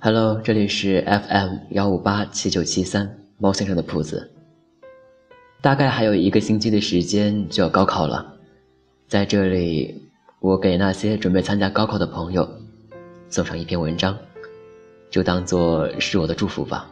[0.00, 4.30] Hello，这里是 FM 幺五八七九七三猫先生的铺子。
[5.60, 8.36] 大概还有一个星期的时间就要高考了，
[9.08, 12.48] 在这里，我给那些准备参加高考的朋友
[13.28, 14.16] 送上一篇文章，
[15.10, 16.88] 就当做是我的祝福吧。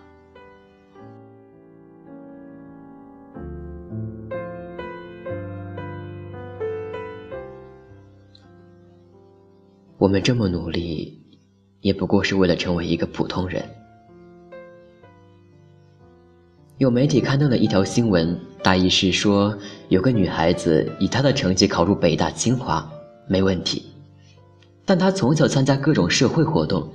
[9.97, 11.21] 我们这么努力，
[11.81, 13.65] 也不过是为了成为一个普通人。
[16.79, 19.57] 有媒体刊登了一条新闻，大意是说，
[19.89, 22.87] 有个女孩子以她的成绩考入北大清华，
[23.27, 23.87] 没问题。
[24.85, 26.87] 但她从小参加各种社会活动，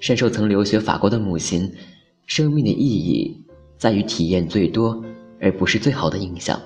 [0.00, 1.70] 深受曾留学法国的母亲
[2.26, 3.36] “生命的意义
[3.76, 5.04] 在于体验最多，
[5.40, 6.58] 而不是最好的影响”，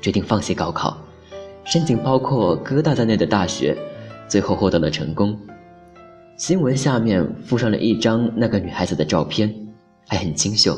[0.00, 0.96] 决定放弃高考，
[1.64, 3.76] 申请包括哥大在内的大学。
[4.26, 5.38] 最后获得了成功。
[6.36, 9.52] 新闻下面附上了一张那个女孩子的照片，
[10.06, 10.76] 还很清秀。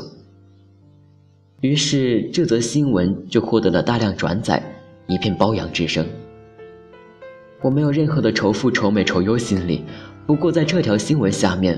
[1.59, 4.63] 于是这则新闻就获得了大量转载，
[5.05, 6.07] 一片褒扬之声。
[7.61, 9.83] 我没有任何的仇富、仇美、仇优心理。
[10.25, 11.77] 不过在这条新闻下面，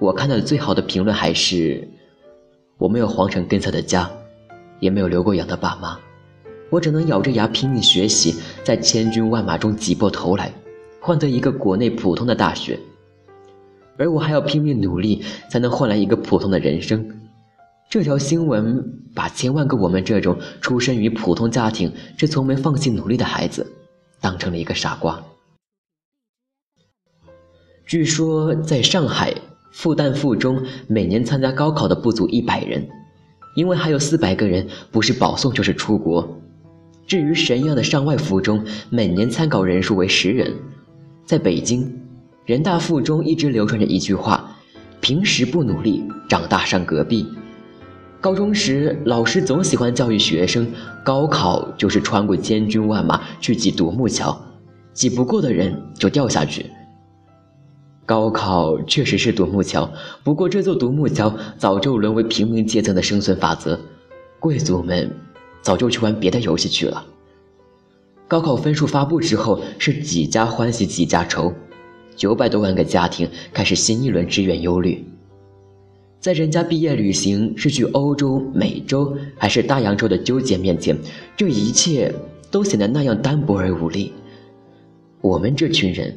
[0.00, 1.86] 我看到的最好的评论还是：
[2.78, 4.10] 我没有皇城根色的家，
[4.80, 5.96] 也没有留过洋的爸妈，
[6.68, 10.52] 我只能咬着牙拼命学习，在千军万马中挤破头来。
[11.02, 12.78] 换得一个国内普通的大学，
[14.00, 17.06] 而我还要拼命努力才能换来一个普通的人生。
[17.90, 18.82] 这条新闻
[19.14, 23.70] 把千万个我们这种出身于普通家庭却从没放弃努力的孩子，
[24.18, 25.22] 当成了一个傻瓜。
[27.86, 29.34] 据说在上海
[29.70, 32.88] 复旦附中，每年参加高考的不足一百人，
[33.54, 36.40] 因为还有四百个人不是保送就是出国。
[37.06, 40.54] 至于神一样的上外附中，每年参考人数为十人。
[41.26, 42.00] 在北京，
[42.50, 44.56] 人大附中一直流传着一句话
[45.00, 47.24] ：“平时不努力，长大上隔壁。”
[48.20, 50.66] 高中时，老师总喜欢教育学生，
[51.04, 54.36] 高考就是穿过千军万马去挤独木桥，
[54.92, 56.66] 挤不过的人就掉下去。
[58.04, 59.88] 高考确实是独木桥，
[60.24, 63.78] 不过这座独木桥早就沦为平民阶层的生存法则，
[64.40, 65.08] 贵族们
[65.62, 67.06] 早就去玩别的游戏去了。
[68.26, 71.52] 高考分数发布之后，是几家欢喜几家愁，
[72.20, 75.02] 九百多万个家庭开始新一轮志愿忧虑。
[76.20, 80.94] 在人家毕业旅行是去欧洲、美洲还是大洋洲的纠结面前，
[81.34, 82.14] 这一切
[82.50, 84.12] 都显得那样单薄而无力。
[85.22, 86.14] 我们这群人，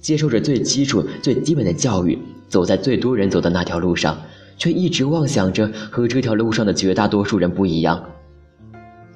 [0.00, 2.16] 接受着最基础、最基本的教育，
[2.46, 4.16] 走在最多人走的那条路上，
[4.56, 8.00] 却一直妄想着和这条路上的绝大多数人不一样。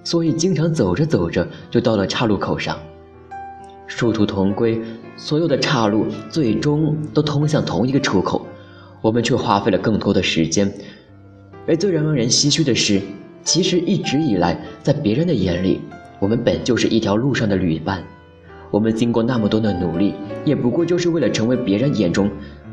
[0.02, 2.76] 所以，经常走着走着就到了岔路口上。
[3.86, 4.80] 殊途同归，
[5.16, 8.46] 所有的岔路最终都通向同一个出口，
[9.00, 10.72] 我们却花费了更多的时间。
[11.66, 13.00] 而最让人唏嘘的是，
[13.42, 15.80] 其实一直以来，在别人的眼里，
[16.18, 18.02] 我们本就是一条路上的旅伴。
[18.70, 22.28] 我们经过那么多的努力，也不过就是为了成为别人眼中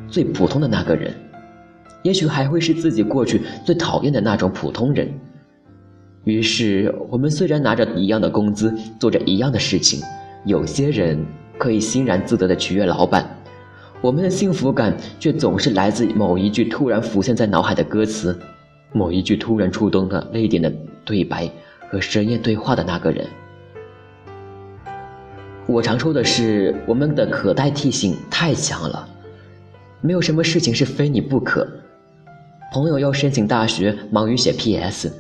[0.08, 1.14] 最普通的那个人，
[2.02, 5.08] 也许还会是自己过去最讨厌的那种普通人。
[6.24, 10.02] 于是，我们虽然拿着一样的工资，做着一样的事情，
[10.46, 11.24] 有些人
[11.58, 13.30] 可以欣然自得地取悦老板，
[14.02, 18.38] 我们的幸福感却总是来自某一句突然浮现在脑海的歌词，
[18.92, 20.74] 某一句突然触动的泪点的
[21.06, 21.48] 对白
[21.90, 23.28] 和深夜对话的那个人。
[25.68, 29.08] 我常说的是，我们的可代替性太强了，
[30.02, 31.68] 没有什么事情是非你不可。
[32.74, 35.14] 朋友要申请大学，忙于写 P.S。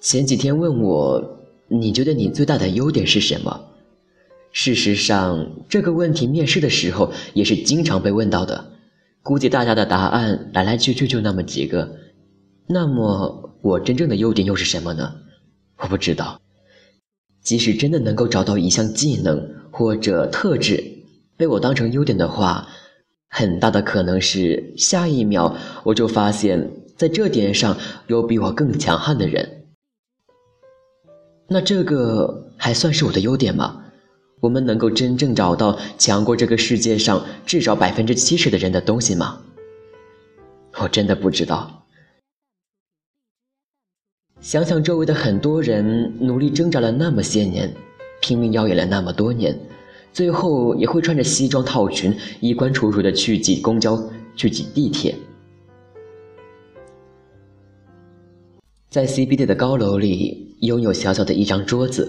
[0.00, 1.22] 前几天问我，
[1.68, 3.60] 你觉得你最大的优点是什么？
[4.60, 8.72] 事实上，这个问题面试的时候也是经常被问到的。
[9.22, 11.88] 估计大家的答案来来去去就那么几个。
[12.66, 15.14] 那么，我真正的优点又是什么呢？
[15.76, 16.40] 我不知道。
[17.40, 20.82] 即使真的能够找到一项技能或者特质
[21.36, 22.66] 被我当成优点的话，
[23.30, 27.78] 很大的可能是下一秒我就发现，在这点上
[28.08, 29.68] 有比我更强悍的人。
[31.48, 33.84] 那这个还算是我的优点吗？
[34.40, 39.40] 我们能够真正找到强过这个世界上至少百分之七十的人的东西吗？
[40.80, 41.82] 我真的不知道。
[44.40, 47.74] 想想周围的很多人努力挣扎了那么些年，
[48.20, 49.58] 拼命耀眼了那么多年，
[50.12, 54.00] 最后也会穿着西装套裙，衣冠楚楚的去挤公交，
[54.36, 55.14] 去挤地铁。
[58.88, 62.06] 在 CBD 的高楼里，拥有小小的一张桌子；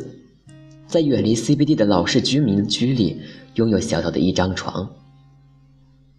[0.89, 3.21] 在远离 CBD 的老式居民区里，
[3.53, 4.89] 拥有小小的一张床。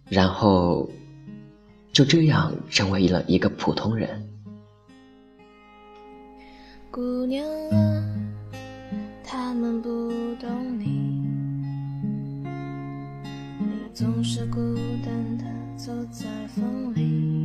[0.07, 0.89] 然后，
[1.91, 4.29] 就这样成为了一个普通人。
[6.89, 8.03] 姑娘啊，
[9.25, 9.89] 他们不
[10.39, 10.85] 懂你，
[13.59, 14.57] 你总是孤
[15.05, 15.43] 单的
[15.75, 17.40] 走在风里。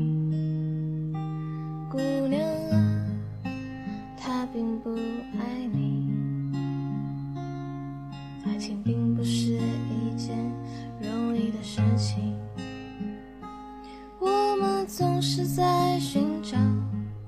[14.86, 16.56] 总是在寻找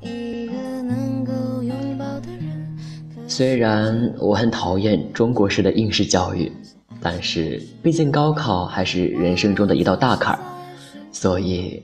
[0.00, 0.52] 一个
[0.82, 2.78] 能够拥抱的人。
[3.26, 6.52] 虽然我很讨厌中国式的应试教育，
[7.00, 10.40] 但是毕竟高考还是人生中的一道大坎儿，
[11.10, 11.82] 所以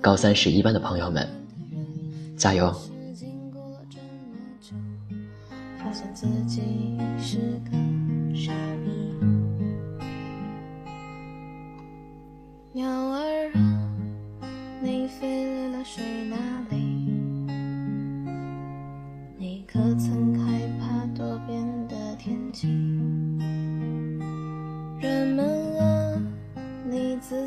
[0.00, 1.26] 高三十一班的朋友们，
[2.36, 2.74] 加油！
[12.72, 13.27] 鸟儿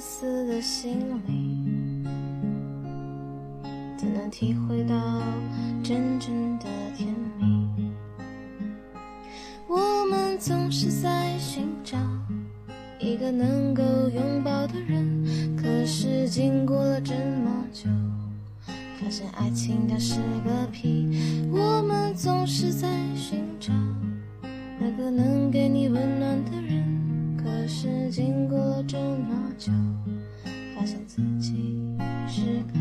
[0.01, 2.03] 自私的心里，
[3.95, 4.95] 怎能体会到
[5.83, 6.65] 真正的
[6.98, 7.07] 甜
[7.38, 7.92] 蜜？
[9.68, 12.00] 我们总是在寻找
[13.00, 17.88] 一个能够拥抱的人，可是经过了这么久，
[19.00, 21.48] 发现爱情它是个屁。
[21.51, 23.71] 我们总是在寻找
[24.80, 26.70] 那个能给你温暖的人。
[27.73, 29.71] 是经过这么久，
[30.75, 31.79] 发现自己
[32.27, 32.73] 是个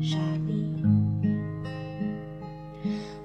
[0.00, 0.16] 傻
[0.46, 0.84] 逼。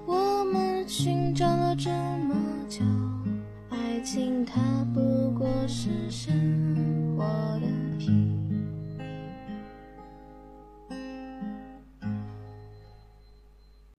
[0.08, 2.36] 我们寻找了这么
[2.68, 2.84] 久，
[3.70, 4.60] 爱情它
[4.96, 6.65] 不过是神。